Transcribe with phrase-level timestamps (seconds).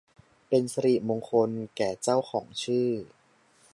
[0.49, 2.89] เป็นศิริมงคลแก่เจ้าของชื่อ